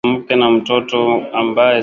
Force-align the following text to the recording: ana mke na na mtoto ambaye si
ana 0.05 0.15
mke 0.17 0.35
na 0.35 0.45
na 0.45 0.51
mtoto 0.51 1.25
ambaye 1.33 1.77
si 1.77 1.79